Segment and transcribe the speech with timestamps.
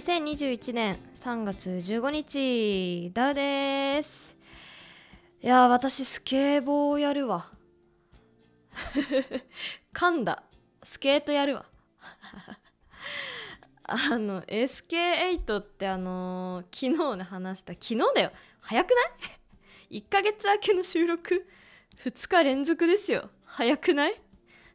[0.00, 4.36] 2021年3月15日ダウです。
[5.42, 7.50] いや私スケボーやるわ。
[9.92, 10.44] 噛んだ。
[10.82, 11.66] スケートやるわ。
[13.90, 18.30] あの SK8 ってあのー昨日ね話した昨日だよ。
[18.60, 18.94] 早くな
[19.96, 19.98] い？
[20.02, 21.46] 1ヶ月明けの収録
[21.98, 23.30] ？2日連続ですよ。
[23.44, 24.20] 早くない？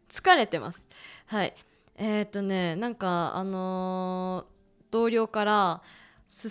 [0.10, 0.86] 疲れてます。
[1.28, 1.56] はい。
[1.96, 4.56] えっ、ー、とねなんかあのー
[4.92, 5.82] 同僚から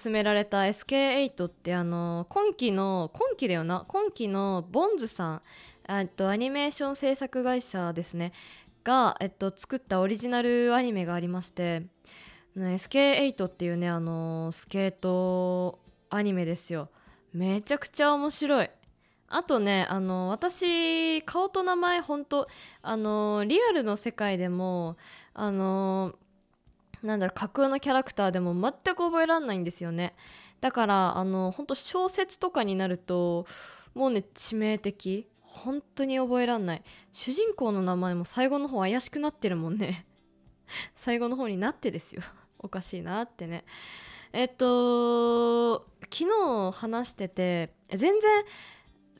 [0.02, 3.84] 勧められた SK8 ってあの今期の今期だよな？
[3.88, 5.42] 今期のボンズさん
[5.88, 8.32] えっとアニメーション制作会社ですね。
[8.84, 11.84] が、えっと、作ったオリジナルアニメがありまして
[12.56, 16.88] SK8 っていうねあのスケートアニメですよ。
[17.32, 18.70] めちゃくちゃ面白い。
[19.28, 22.46] あとねあの私顔と名前ほんと
[22.82, 24.96] あのリアルの世界でも
[25.32, 26.14] あの
[27.02, 30.14] なんだろ架空のキャラクターでも全く覚えられないんですよね。
[30.60, 33.46] だからあの本当小説とかになると
[33.94, 35.28] もうね致命的。
[35.42, 36.82] 本当に覚えらんない。
[37.12, 40.04] 主人公の名前も最後の方怪しくなってるもんね。
[40.96, 42.22] 最後の方になってですよ。
[42.64, 43.64] おかしいなってね。
[44.32, 48.44] えっと昨日話してて全然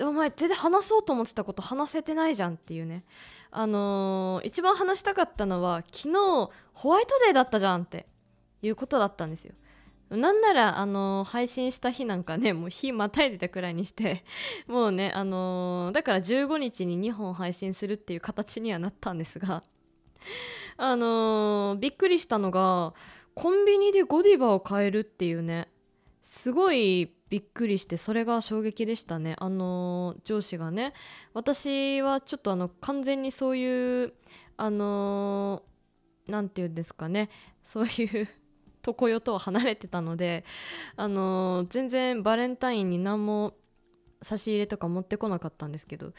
[0.09, 3.05] お前全然話そうと思ってたこと話せてないじゃんっていうね。
[3.53, 8.07] あのー一番話したかったのは昨日ホワイトデーだったじゃんって
[8.63, 9.55] いうことだったんですよ。
[10.11, 14.25] なんなら、あのー配信した日なんかねもう日またいでたくらいにして
[14.67, 19.63] もうねあのーだから15日に2本配信するっていう形にはなったんですが
[20.77, 22.93] あのーびっくりしたのが
[23.35, 25.69] コンビニでゴディバを買えるっていうね。
[26.23, 29.35] すごいびっくりしてそれが衝撃でしたね。
[29.39, 30.95] あの上司がね。
[31.33, 34.13] 私はちょっとあの完全にそういう
[34.57, 35.63] あの
[36.29, 37.29] なんて言うんですかね。
[37.63, 38.29] そういう
[38.83, 40.45] 常世とは離れてたので
[40.97, 43.55] あの全然バレンタインに何も
[44.21, 46.13] 差し入れとか持ってこなかったんですけど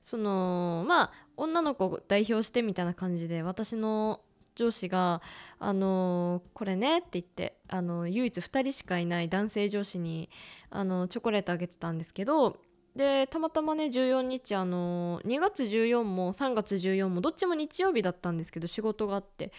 [0.00, 4.20] そのまあ女の子代表してみたいな感じで私の
[4.54, 5.22] 上司が
[5.58, 10.30] 「あのこれね」って言ってあの唯一2人しかいない男性上司に
[10.70, 12.58] あのチョコレートあげてたんですけど
[12.94, 19.52] でたまたまね14日あの2月14も3月14もどっちも日曜日だったんですけど仕事があって。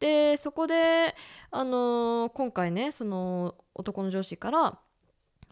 [0.00, 1.14] でそこで
[1.50, 4.78] あの今回ねその男の上司から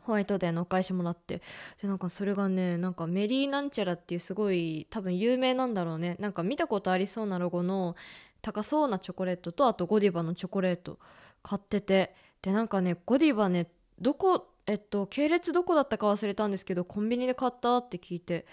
[0.03, 1.43] ホワイトデーのお返しもらって
[1.83, 6.17] でなんかそれがねなんかメリーなんちゃらっていうすごい多分有名なんだろうね。
[6.19, 7.95] なんか見たことありそうなロゴの
[8.43, 10.99] 高そうなチョコレートとあとゴディバのチョコレート
[11.43, 12.15] 買ってて。
[12.43, 13.69] でなんかねゴディバね
[14.01, 18.47] どこえっと系列どこだったか忘れたんですけどコンビニで買ったって聞いて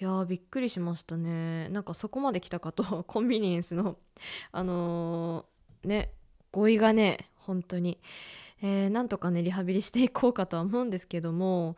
[0.00, 1.68] いやーびっくりしましたね。
[1.70, 3.96] なんかそこまで来たかと コンビニエンスの
[4.52, 6.12] あのーね
[6.52, 7.98] 語彙がね本当に、
[8.60, 11.76] えーなんとかねリハビリしていこうかとは思うんですけども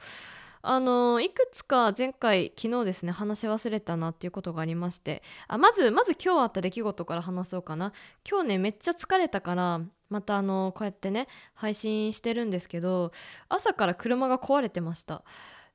[0.64, 5.22] あのいくつか前回昨日ですね話し忘れたなっていうことがありまして。
[5.48, 7.92] あまずまず今日あった出来事から話そうかな。
[8.28, 13.12] 今日ねめっちゃ疲れたからまたあのこうやってね配信してるんですけど
[13.48, 15.24] 朝から車が壊れてました。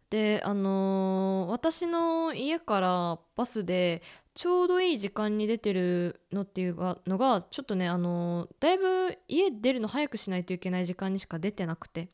[0.09, 4.01] であのー私の家からバスで
[4.35, 6.75] ちょうどいい時間に出てるのっていう
[7.05, 12.07] のがちょっとねあのだいぶ家出るの早くしないといけない時間にしか出てなくて。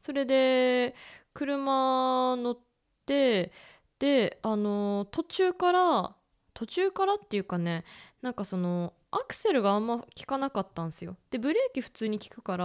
[0.00, 0.96] それで
[1.34, 2.58] 車乗っ
[3.06, 3.52] て
[3.98, 6.16] であの途中から
[6.54, 7.84] 途中からっていうかね
[8.20, 11.16] なんかそのアクセルがあんま効かなかったんですよ。
[11.30, 12.64] でブレーキ普通に効くから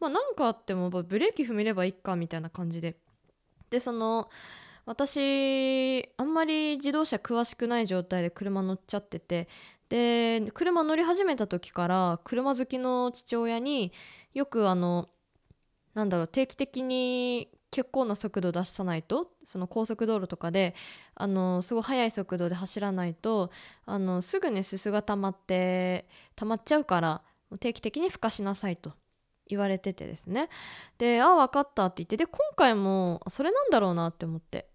[0.00, 2.96] まあ何かあってもブレーキ踏めればいいかみたいな感じで。
[3.70, 4.28] でその
[4.84, 9.48] 私あんまり自動車詳しくない状態で車乗っちゃってて
[9.88, 13.92] で車乗り始めた時から車好きの父親に
[14.34, 15.08] よくあの
[15.94, 20.74] なんだろう定期的に結構な速度出さないとその高速道路とかで
[21.14, 23.50] あのすごい速い速度で走らないと
[23.86, 27.22] あのすぐねすすが溜まって溜まっちゃうから
[27.60, 28.92] 定期的に孵化しなさいと
[29.48, 30.48] 言われててですね。
[30.98, 34.68] で「ああ分かった」って言ってで今回もそれなんだろうなって思って。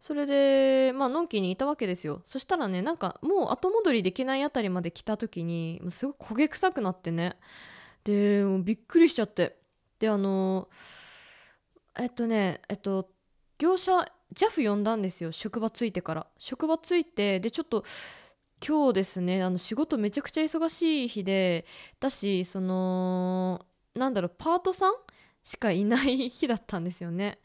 [0.00, 2.22] それでまあのんきにいたわけですよ。
[2.26, 7.36] そしたらねなんかもう後戻りできないあたりまで来た時にすごい焦げ臭くなってね。
[8.02, 9.58] でもうびっくりしちゃって。
[10.00, 10.68] であの
[11.98, 13.10] えっとねえっと
[13.58, 15.30] 業者 JAF 呼んだんですよ。
[15.30, 16.26] 職場ついてから。
[16.38, 17.84] 職場ついてでちょっと
[18.66, 21.66] 今日ですねあの仕事めちゃくちゃ忙しい日で
[22.00, 24.94] だしそのなんだろうパートさん
[25.44, 27.38] しかいない日だったんですよね。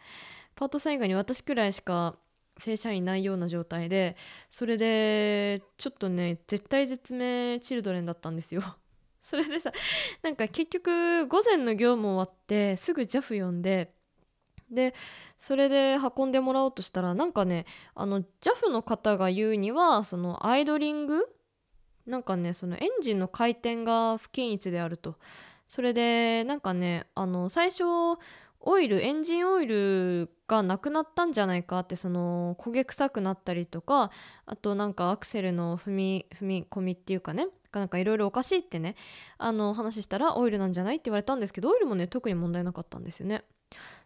[0.56, 2.16] パートさん以外に私くらいしか
[2.60, 4.16] 正社員ないような状態で
[4.50, 8.62] それでちょっとね絶対絶命チルドレンだったんですよ。
[9.22, 9.72] それでさ
[10.22, 13.94] なんか結局午前の業務終わってすぐ JAF 呼んで
[14.72, 14.94] で
[15.38, 17.66] それで運んでもらおうとしたらなんかね
[17.96, 21.26] あの JAF の方が言うにはそのアイドリング？
[22.06, 25.16] なんかねそのエンジンの回転が不均一であると
[25.68, 27.84] それでなんかねあの最初
[28.60, 34.12] オイルエンジンオイルがなくなったんじゃないかってその焦げ臭くなったりとか
[34.46, 38.96] あとなんかアクセルの踏み踏み込みっていうかねなんかいろいろおかしいってね
[39.38, 43.44] あの話したらオイルなんじゃないって言われたんですけどオイルもね特に問題なかったんですよね。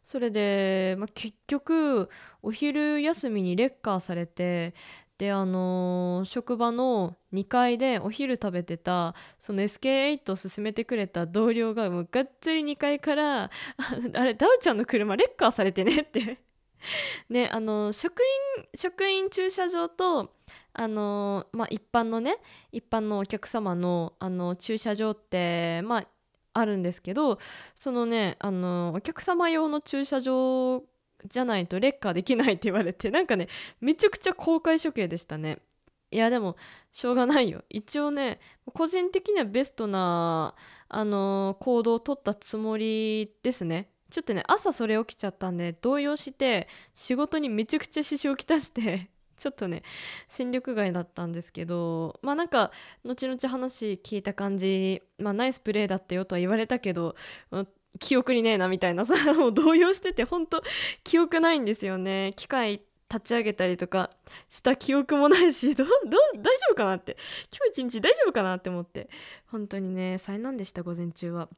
[0.03, 2.09] それで、まあ、結局
[2.41, 4.73] お昼休みにレッカーされて
[5.17, 13.43] であのー職場の2階でお昼食べてたその SK8 を勧めてくれた同僚がもうがっつり2階から
[14.15, 16.39] あれダウちゃんの車レッカーされてねって。
[17.29, 18.21] ねあの職
[18.57, 20.33] 員職員駐車場と
[20.73, 22.37] あのまあ一般のね
[22.71, 26.07] 一般のお客様のあの駐車場ってまあ
[26.53, 27.39] あるんですけど
[27.75, 30.83] そのねあのお客様用の駐車場
[31.25, 33.47] じゃないとレッカーできないって言われて なんかね
[33.79, 35.59] めちゃくちゃ公開処刑でしたね。
[36.13, 36.57] いやでも
[36.91, 37.63] しょうがないよ。
[37.69, 38.39] 一応ね
[38.73, 40.55] 個人的にはベストな
[40.89, 43.89] あの行動を取ったつもりですね。
[44.09, 49.09] ちょっとね朝それ起きちゃったんで動揺して仕事にめちゃくちゃ支障をきたして。
[49.41, 49.81] ちょっとね
[50.27, 52.71] 戦力外だったんですけどまあなんか
[53.03, 57.15] 後々話聞いた感じまあナイスプレーだったよとは言われたけど
[57.99, 60.61] 記憶にねえなみたいなさ もう動揺しててほんと
[61.03, 62.33] 記憶ないんですよね。
[62.35, 64.11] 機械立ち上げたりとか
[64.47, 67.17] した記憶もないしどうどう大丈夫かなって。
[67.51, 69.09] 今日一日大丈夫かなって思って。
[69.47, 71.49] 本当にね災難でした午前中は。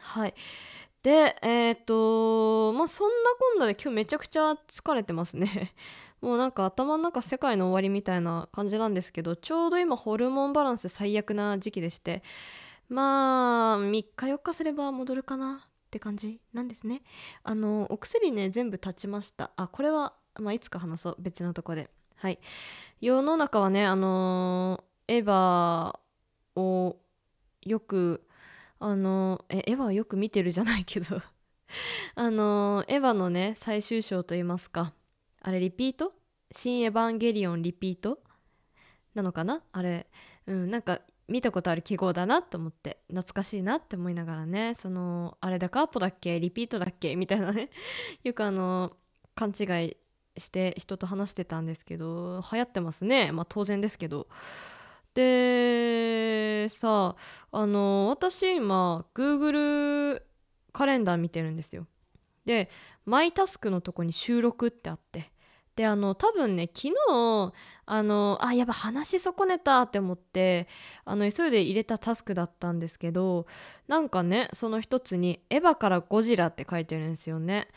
[0.00, 0.34] はい。
[1.02, 5.72] でえっ、とまあそんなこんなで今日めちゃくちゃ疲れてますね。
[6.20, 12.22] もうなんか頭の中世界の終わりみたいな感じなんですけどちょうど今ホルモンバランス最悪な時期でして
[12.90, 17.02] まあ3日4日すれば戻るかなって感じなんですね。
[17.42, 19.50] あのお薬ね全部立ちました。
[19.56, 21.16] あこれは、まあ、いつか話そう。
[21.18, 21.88] 別のとこで。
[22.16, 22.38] はい。
[23.00, 25.98] 世の中はねあのエヴァ
[26.54, 26.96] を
[27.62, 28.24] よく
[28.78, 31.20] あのえエヴァをよく見てるじゃないけど。
[32.14, 34.92] あのエヴァのね最終章といいますか。
[35.42, 36.12] あれリピート？
[36.52, 38.18] 新エヴァンゲリオンリピート？
[39.14, 39.62] なのかな？
[39.72, 40.06] あれ。
[40.46, 43.02] うんなんか見たことある記号だなと思って。
[43.08, 44.74] 懐かしいなって思いながらね。
[44.78, 46.40] そのあれだかアポだっけ？
[46.40, 47.14] リピートだっけ？
[47.16, 47.70] みたいなね。
[48.24, 48.96] よくあの
[49.34, 49.96] 勘違い
[50.36, 53.32] して人と話してたんですけど流行ってますね。
[53.32, 54.28] まあ当然ですけど。
[55.14, 57.16] でさ
[57.52, 60.22] あの私今 Google
[60.72, 61.86] カレンダー見てるんですよ。
[62.50, 62.68] で
[63.04, 65.30] マイタスクのとこに収録ってあって。
[65.76, 67.52] であの多分ね昨日
[67.86, 70.66] あのあやば話し損ねたって思って
[71.04, 73.46] あの急いで入れたタスクだったんですけど
[73.86, 77.68] なんかねその一つに「エヴァからゴジラ」って書いてるんですよね。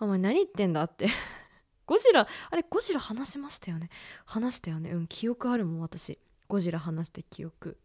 [0.00, 1.08] お前何言ってんだって。
[1.86, 3.88] ゴジラあれゴジラ話しましたよね。
[4.26, 4.90] 話したよね。
[4.90, 6.18] うん記憶あるもん私。
[6.46, 7.78] ゴジラ話して記憶。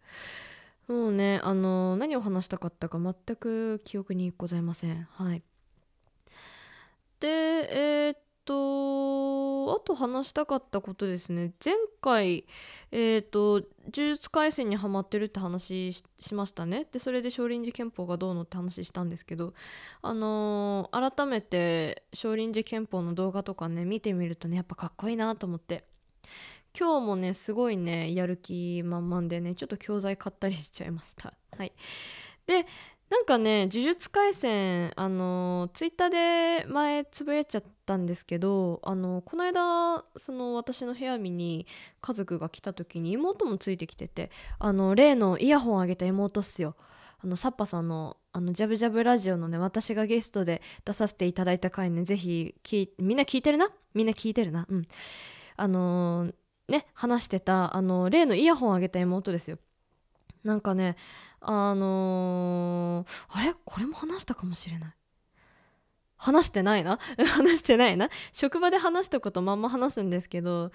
[0.88, 5.07] もうねあの何を話したかったか全く記憶にございません。
[5.12, 5.43] はい。
[7.24, 7.30] で
[8.10, 11.53] えーっとあと話したかったことですね。
[11.63, 12.46] 前回
[12.92, 13.62] えーっと
[13.94, 16.86] 呪術廻戦にハマってるって話ししましたね。
[16.92, 19.53] でそれで少林寺拳法がどうのって話したんですけど
[20.01, 25.86] あのー改めて少林寺拳法の動画とかね見てみるとねやっぱかっこいいなと思って。
[26.77, 31.34] 今日もねすごいねやる気満々でねちょっと教材買ったりしちゃいました。
[31.58, 31.72] はい。
[32.46, 32.65] で
[33.24, 36.10] なんかね呪術廻戦あのツイッター
[36.60, 41.65] で前つぶやいちゃったんですけどあのこの間その私の部屋見に
[42.01, 46.75] 家族が来た時に妹もついてきててあの例のイヤホンあげた妹っすよ。
[47.24, 52.53] あのサッパさんのあのジャブジャブラジオのね私がゲストで出させていただいた回ねぜひ
[53.00, 53.70] みんな聞いてるな？
[53.94, 54.65] みんな聞いてるな？
[54.70, 54.86] うん。
[55.56, 56.34] あのー
[56.68, 59.60] ね話してたあの例のイヤホンあげた妹ですよ。
[60.43, 60.95] なんかね
[61.41, 63.53] あのーあれ？
[63.65, 64.93] これも話したかもしれない。
[66.17, 67.00] 話してないな？
[67.35, 68.09] 話してないな？
[68.31, 70.71] 職場で話したことまんま話すんですけど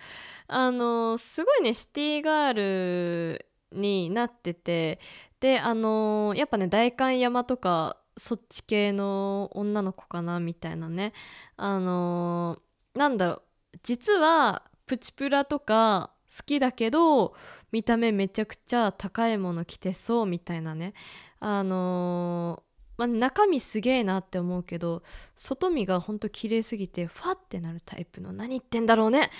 [0.46, 5.00] あのーすごいねシティガールになってて
[5.40, 11.12] であのーやっぱね代官山とかそっち系の女の子かなみたいなね。
[11.56, 13.42] あのーなんだろう
[13.82, 17.34] 実はプチプラとか好きだけど
[17.72, 20.94] 見た目めちゃくちゃ高いもの着てそうみたいなね。
[21.40, 22.68] あのー
[22.98, 25.04] まあ、中身すげえなって思うけど
[25.36, 29.30] 外見がほんと綺麗すぎてファってなるタイプの何言ってんだろうね。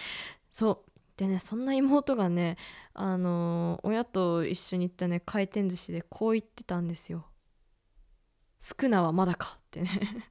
[0.52, 0.88] そう。
[1.18, 2.56] でねそんな妹がね
[2.94, 7.26] あの親と一緒に行ったね回転寿司でこう言ってたんですよ
[8.60, 9.90] 「少なはまだか」ってね。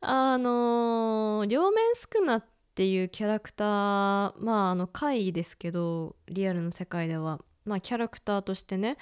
[0.00, 7.38] あの両面少なっっていうキャラクターまああの怪異ですけどリアルの世界では。
[7.64, 8.96] まあキャラクターとしてね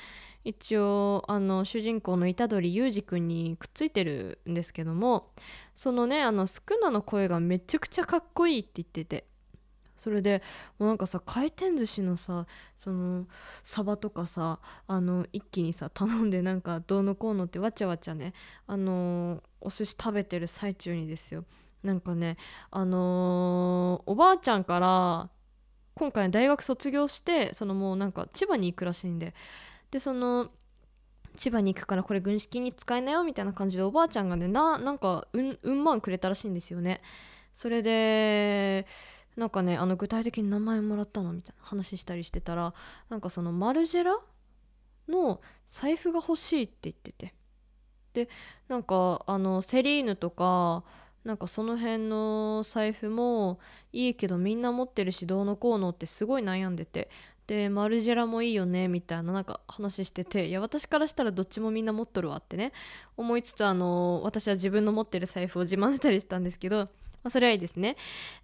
[0.45, 5.31] 一応あの主人公の虎杖裕二君にくっついてるんですけども
[5.75, 9.25] そのねあのスクナの声がめちゃくちゃかっこいいって言ってて。
[9.97, 10.43] それで
[10.79, 12.47] もうなんかさ回転寿司のさ
[12.79, 13.27] その
[13.63, 18.33] サバとかさあの一気にさ頼んでなんかどうのこうのってわちゃわちゃね
[18.67, 21.45] あのお寿司食べてる最中にですよ。
[21.83, 22.37] なんかね
[22.71, 25.31] あのー、おばあちゃんから
[25.95, 29.35] 今回大学卒業してそのもうなんか千葉に行くらしいんで。
[29.91, 30.51] でその
[31.37, 37.01] 千葉に行くからこれ軍資金に使えなよみたいな感じでおばあちゃんがねななんかうんうんまんくれたらしいんですよね。
[37.53, 38.87] それで
[39.37, 42.75] なんかねあの具体的に名前もらったのみたいな話したりしてたら
[43.09, 44.19] なんかそのマルジェラ
[45.09, 47.35] の財布が欲しいって言ってて。
[48.13, 48.29] で
[48.69, 50.83] なんかあのセリーヌとか
[51.25, 53.59] なんかその辺の財布も
[53.93, 57.11] いいけどみんな持ってるしどうのこうのってすごい悩んでて
[57.47, 62.73] でマルジェラもいいよねみたいななんか話してていや私からしたらどっちもみんな持っとるわってね
[63.17, 66.89] 思いつつあの私は自分の持ってる財布を自慢したりしたんですけど
[67.23, 67.97] まあ、それはいいですね。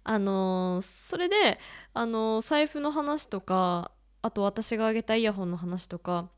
[0.03, 1.59] あの、それで、
[1.95, 3.89] あの、財布の話とか
[4.27, 6.29] あと私があげたイヤホンの話とか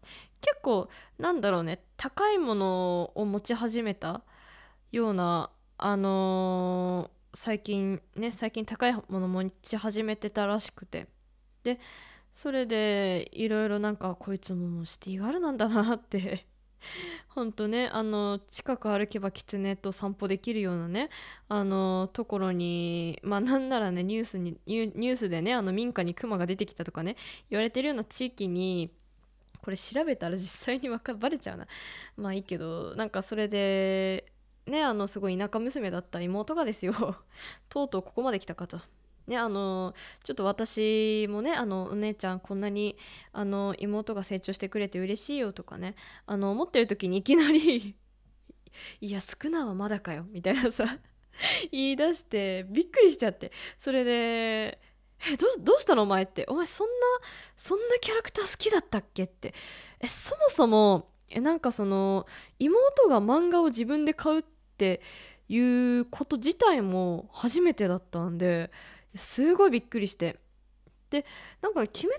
[0.41, 4.21] 結構なんだろうね高いものを持ち始めた
[4.91, 5.49] ような
[5.81, 11.07] あのー、最近ね最近高いもの持ち始めてたらしくて。
[11.63, 11.79] で
[12.31, 16.45] それでいろいろなんかこいつももうシティガールなんだなって。
[17.29, 21.09] ほんとねあの近く歩けばキツネと散歩できるようなね
[21.49, 27.17] あのところにまあなんならねニュースにニュースでねあの民家にクマが出てきたとかね
[27.49, 28.91] 言われてるような地域に
[29.61, 31.67] これ調べたら実際にわかバレちゃうな。
[32.15, 34.31] まあいいけどなんかそれで
[34.67, 36.93] ねあのすごい田舎娘だった妹がですよ。
[37.69, 38.79] とうとうここまで来たかと。
[39.27, 42.97] ねあのちょっと私もねあのお姉ちゃんこんなに
[43.31, 47.95] あの妹が成長してくれて嬉しいよとかねあの思ってる時にいきなり
[49.01, 50.97] いや少なはまだかよみたいなさ
[51.71, 53.51] 言い出してびっくりしちゃって。
[53.77, 54.79] それで
[55.31, 56.45] えどどうしたのお前って。
[56.47, 56.93] お前そんな
[57.57, 59.53] そんなキャラクター好きだったっけって。
[59.99, 62.25] えそもそもえなんかその
[62.59, 64.43] 妹が漫画を自分で買うっ
[64.77, 65.01] て
[65.47, 68.71] いうこと自体も初めてだったんで
[69.15, 70.39] すごいびっくりして。
[71.09, 71.25] で
[71.61, 72.13] なんか「鬼滅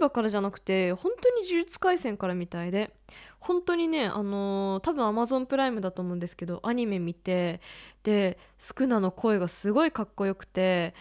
[0.00, 2.90] の刃」からじゃなくて本当に呪術廻戦からみたいで
[3.38, 7.60] 本当にねあのー、多分 Amazon プライムだと思うんですけどアニメ見て
[8.02, 10.94] でスクナの声がすごいかっこよくて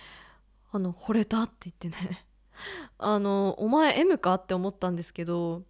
[0.71, 2.25] あの惚れたって言ってね。
[2.97, 5.63] あのお前 M かって思ったんですけど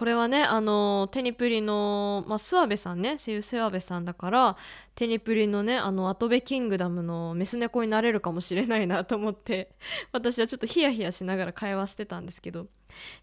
[0.00, 4.56] これはねあのテニプリの、まあ、諏訪部さんね声優諏訪部さんだから
[4.94, 9.72] テニプリのねあのアトベキングダムのメス猫になれるかもしれないなと思って
[10.10, 12.68] 私はちょっとヒヤヒヤしながら会話してたんですけど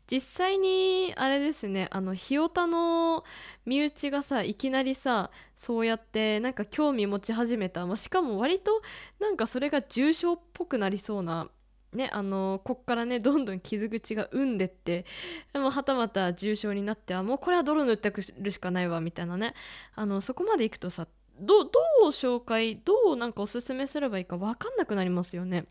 [0.06, 3.24] 実際にあれですねあのひよたの
[3.66, 8.84] 身内がさいきなりさそうやってなんか興味持ち始めた、まあ、しかも割と
[9.20, 11.50] なんかそれが重症っぽくなりそうな
[11.94, 15.06] ねあのこっからねどんどん傷口が生んでって
[15.54, 19.54] でもはたまた重症になってあもうこれは泥塗ってくるしかないわみたいなね。
[19.96, 21.08] あのそこまでいくとさ
[21.40, 21.70] どど
[22.04, 25.66] う紹介どうなんかおすすめすればいいか分かんなくなりますよね。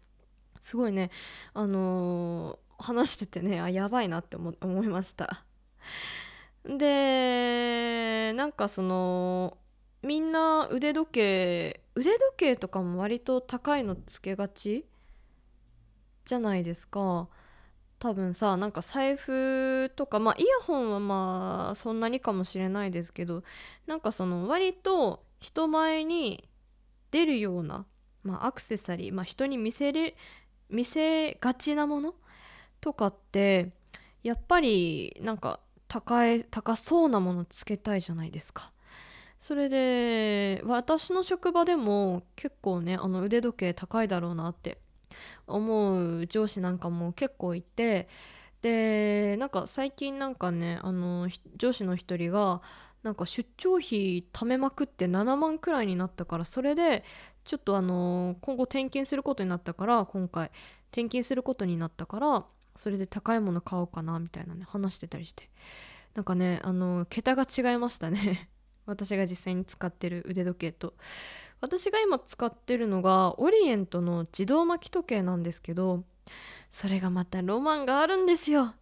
[0.61, 1.11] すごいね
[1.55, 5.45] あのー、話しててねあやばいなって思思いました。
[6.65, 9.57] でなんかその
[10.03, 14.85] みんな腕時計腕時計とかも割と高いのつけがち？
[16.27, 17.29] じゃないですか
[17.99, 23.43] 多分さなんか財布とかまあイヤホンはまあそんなにかもしれないですけど
[23.87, 26.49] なんかその割と人前に
[27.11, 27.87] 出るような、
[28.23, 30.15] まあ、アクセサリー、まあ、人に見せる
[30.69, 32.15] 見せがちなもの
[32.81, 33.71] とかって
[34.23, 38.73] やっぱりなんか高い高そうなものつけたいじゃないですか。
[39.39, 44.79] それで私の職場でも結構ねあの腕時計高いだろうなって
[45.47, 48.09] 思う上司なんかも結構いて
[48.63, 52.63] でなんか最近なんかねあの上司の一人が
[53.03, 57.05] なんか出張費貯めまくって7万くらいになったからそれで
[57.45, 60.51] ちょっとあの今後転勤することになったから今回
[60.91, 62.45] 転勤することになったから
[62.75, 65.49] それで高いもの買おうかなみたいなね話してたりして。
[66.17, 68.49] なんかねあの桁が違いましたね。
[68.87, 70.95] 私が実際に使ってる腕時計と。
[71.61, 76.05] 私が今使ってるのがオリエントの自動巻き時計なんですけど
[76.71, 78.75] それがまたロマンがあるんですよ。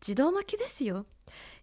[0.00, 1.06] 自動巻きですよ。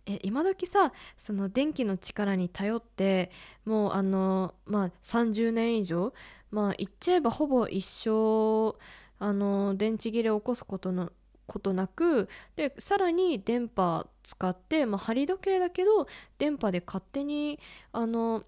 [0.06, 3.32] え今時さその電気の力に頼って
[3.66, 6.14] もうあのまあ30年以上
[6.52, 8.76] まあ言っちゃえばほぼ一生
[9.20, 11.12] あの電池切れを起こすことの
[11.48, 16.08] ことなくでさらに電波使って、まあ、針時計だけど
[16.38, 17.60] 電波で勝手に
[17.92, 18.44] あの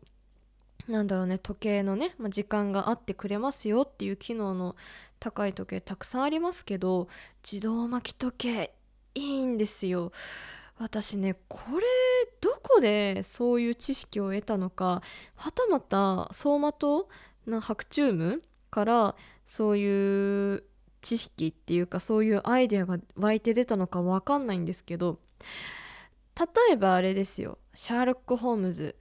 [0.87, 4.75] なんだろうね時計のね、まあ、時間があってくれますよっていう機能の
[5.19, 7.07] 高い時計たくさんありますけど
[7.43, 8.73] 自動巻き時計
[9.13, 10.11] いいんですよ。
[10.77, 11.85] 私ねこれ
[12.39, 15.03] どこでそういう知識を得たのか
[15.35, 17.07] はたまた走馬灯
[17.45, 20.63] な白チュームからそういう
[21.01, 25.19] 知識っていうかそういうアイデアが湧いて出たのか分かんないんですけど
[26.39, 28.95] 例えばあれですよシャーロック・ホームズ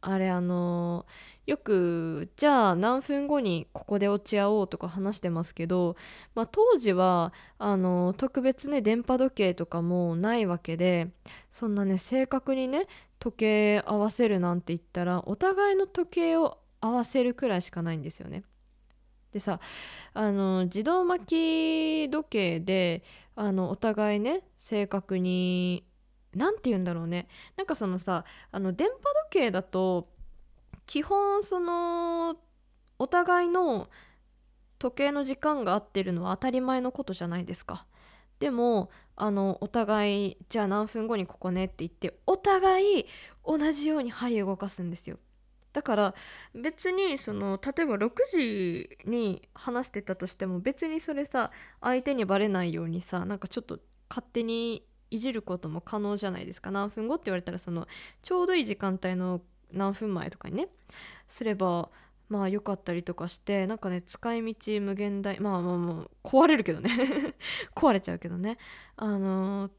[0.00, 1.06] あれあの
[1.46, 5.96] よくじゃあ何分後にここで落ち合おうとか話してますけど、
[6.34, 11.08] まあ、当時はあの特別ね電波時計とかもないわけで
[11.50, 12.86] そんなね正確にね
[13.18, 18.44] 時計合わせるなんて言ったらお互いの時計を合わせるくらいしかないんですよね。
[19.32, 19.60] でさ
[20.14, 23.02] あの自動巻き時計で
[23.36, 25.84] あのお互いね正確に
[26.34, 30.08] 何て言うんだろうねなんかそのさあの電波時計だと
[30.86, 32.36] 基本その
[32.98, 33.88] お互いの
[34.78, 37.86] 時計の時間が合ってるのは当たり前のことじゃないですか。
[38.38, 43.06] でもあのお互いじゃあ何分後にここねって言ってお互い
[43.46, 45.18] 同じように針動かすんですよ。
[45.72, 46.14] だから
[46.54, 51.50] 別にその例えば6時に話してたとしても別にそれさ
[51.80, 53.78] 相手にバレないようにさなんかちょっと
[54.08, 56.70] 勝手にいじることも可能じゃないですか。
[56.70, 57.86] 何分後って言われたらその
[58.22, 59.40] ちょうどいい時間帯の
[59.72, 60.68] 何分前とかにね。
[61.28, 61.90] すれば
[62.28, 66.90] まあ良かったりとかしてなんかね使い道無限大まあまあまあ壊れるけどね。
[67.74, 68.58] 壊れちゃうけどね。
[68.96, 69.72] あのー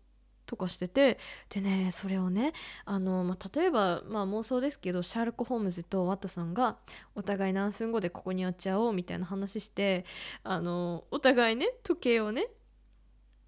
[0.52, 1.17] とかしてて。
[1.50, 2.52] でねそれをね
[2.84, 6.78] あの、まあ、例えば、まあ、妄想ですけどシャーロック・ホームズとワットさんが
[7.15, 10.06] お互い何分後でここにやっちゃおうみたいな話して
[10.44, 12.48] あのお互いね時計をね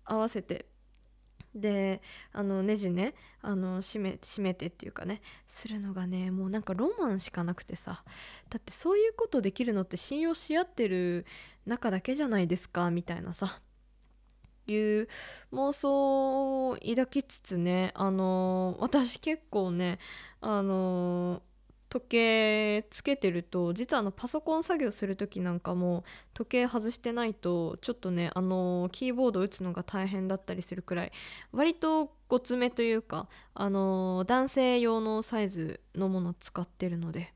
[0.05, 0.65] 合わせて
[1.55, 8.03] であのネジねあの閉め閉めてっていうかねするのがねもうなんかロマンしかなくてさ。
[8.49, 11.25] だってそういうことできるのって信用し合ってる
[11.65, 13.59] 中だけじゃないですかみたいなさ。
[14.65, 15.09] いう
[15.51, 19.99] 妄想を抱きつつねあの私結構ね
[20.39, 21.41] あの
[21.93, 26.03] 時計つけてると実はあのパソコン作業する時なんかも
[26.33, 31.11] 時計外してないとちょっとねあのキーボード打つのが大変だったりするくらい
[31.51, 37.31] 割とごつめというかあの男性用のサイズのもの使ってるので。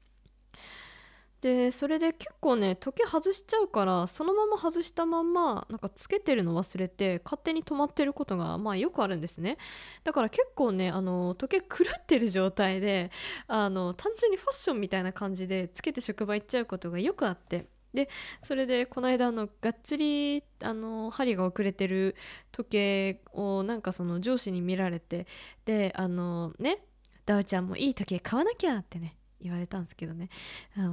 [1.41, 9.57] でそれで結構ね時計外しちゃうからそのまま外したまんまなんかつけてるの忘れて勝手に止まってることがまあよくあるんですね。
[10.03, 13.11] だから結構ねあの時計狂ってる状態で
[13.47, 17.67] あの単純にファッションみたいな感じでつけて職場行っちゃうことがよくあって。
[17.93, 18.09] で
[18.43, 22.15] それでこの間のがっつりあの針が遅れてる
[22.51, 25.25] 時計をなんかその上司に見られて
[25.65, 26.83] であのね
[27.25, 30.29] ダウちゃんもいい時計買わなきゃってね言われたんですけどね、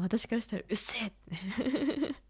[0.00, 2.24] 私からしたらうっせえって。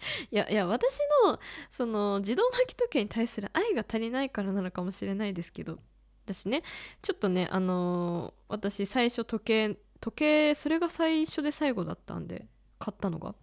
[0.30, 1.38] いやいや私の
[1.70, 5.78] その自動巻き時計に対する愛が足りないからなのかもしれないですけど
[6.24, 6.62] 私ね
[7.02, 12.46] ちょっとねあのー、私最初時計時計それが最初で最後だったんで
[12.78, 13.34] 買ったのが。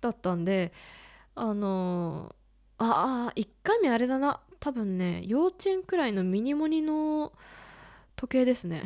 [0.00, 0.72] だったんで
[1.34, 4.40] あのー、ああ1回目あれだな。
[4.60, 7.32] 多分ね幼稚園くらいのミニモニの
[8.20, 8.82] 時計ですね。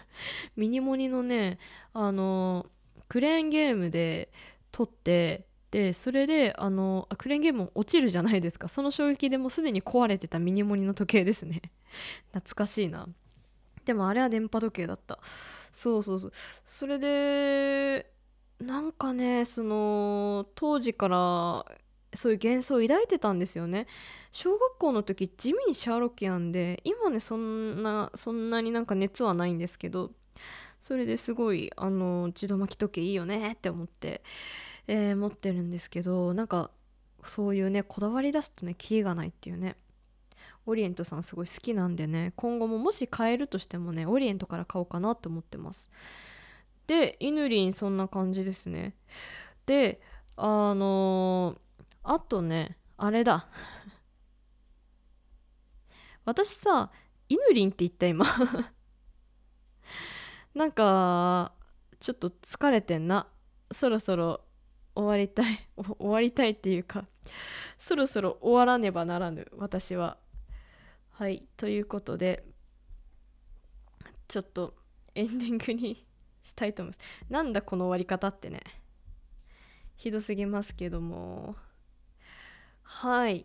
[0.54, 1.58] ミニモニのね
[1.94, 2.66] あの
[3.08, 4.30] クレーンゲームで
[4.70, 8.68] 撮ってでそれであのクレーンゲーム落ちるじゃないですか。
[8.68, 11.62] その衝撃でもうすでに壊れてたミニモニの時計ですね。
[12.34, 13.08] 懐かしいな。
[13.86, 15.20] でもあれは電波時計だった。
[15.72, 16.32] そうそうそう。
[16.66, 18.12] それで
[18.60, 21.64] なんかねその当時から
[22.16, 23.86] そういう幻想を抱いてたんですよね。
[24.32, 30.10] 小学校の時地味にシャーロキアンで今ねそんなそんなになんか熱はないんですけど
[30.80, 34.22] それですごいあの自動巻き時計いいよねって思って、
[34.88, 36.70] えー、持ってるんですけどなんか
[37.24, 39.76] そういうねこだわり出すとねキリがないっていうね。
[40.68, 45.90] オリエントさんすごい好きなんでね今後ももし買えるとしてもねオリエントから買おうかなって思ってます。
[46.88, 48.94] でイヌリンそんな感じですね。
[49.64, 50.00] で
[50.36, 51.65] あのー
[52.08, 53.48] あとねあれだ。
[56.24, 56.92] 私さ
[57.28, 58.24] イヌリンって言った今。
[60.54, 61.52] なんか
[61.98, 63.28] ちょっと疲れてんな。
[63.72, 64.44] そろそろ
[64.94, 65.68] 終わりたい。
[65.76, 67.08] 終わりたいっていうか
[67.76, 70.16] そろそろ終わらねばならぬ私は。
[71.10, 72.46] はいということで
[74.28, 74.76] ちょっと
[75.14, 76.06] エンディングに
[76.42, 77.26] したいと思います。
[77.28, 78.60] なんだこの終わり方ってね。
[79.96, 81.56] ひどすぎますけども。
[82.86, 83.44] はい。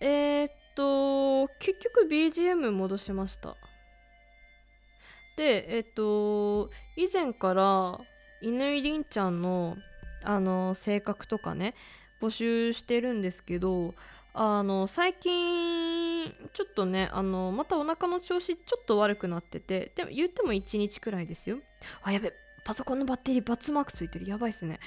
[0.00, 3.56] えー、っと結局 BGM 戻しました。
[5.36, 7.98] でえー、っと以前から
[8.42, 9.76] 犬井凛ちゃんの
[10.22, 11.74] あの性格とかね
[12.20, 13.94] 募集してるんですけど
[14.34, 21.58] あの最近ちょっとねあのまたお腹の調子ちょっと悪くなっててでも言っても1日くらいですよ。
[22.02, 22.32] あやべ
[22.64, 24.28] パソコンのバッテリーバツマークついてる。
[24.28, 24.78] やばいっすね。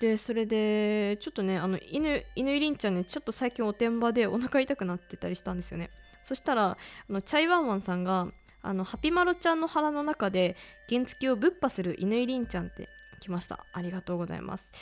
[0.00, 5.90] でそれでちょっとねあの犬犬りんちゃんねちょっと最近おてんばでお腹痛くなってたりしたんですよね。
[6.22, 6.76] そしたらあ
[7.12, 8.28] のチャイワンワンさんが
[8.62, 10.56] あのハピマロちゃんの腹の中で
[10.88, 12.88] 原付をぶっ破する犬りんちゃんって
[13.20, 13.64] 来ました。
[13.72, 14.72] ありがとうございます。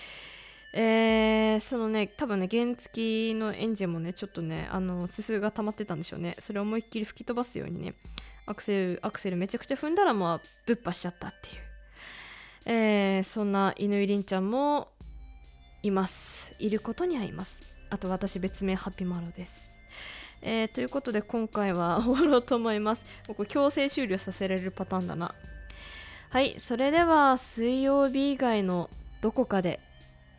[0.72, 6.34] えー、そのね多分ね原付のエンジンもねちょっとねあのすすが溜まってたんでしょうね。
[6.40, 7.94] それを思いっきり吹き飛ばすようにね
[8.46, 11.62] アクセルアクセルめちゃくちゃ踏んだらまあぶっ破しちゃったっていう、
[12.66, 14.88] えー、そんな犬井凛ちゃんも
[15.84, 16.54] います。
[16.58, 17.62] いることにはいます。
[17.90, 19.82] あと私別名ハピマロです。
[20.40, 23.04] えー、ということで今回は 終わろうと思います。
[23.26, 25.34] ここ強制終了させられるパターンだな。
[26.30, 29.78] はいそれでは水曜日以外のどこかで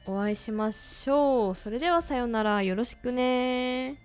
[0.05, 1.55] お会いしましょう。
[1.55, 2.63] それではさようなら。
[2.63, 3.95] よろしくね。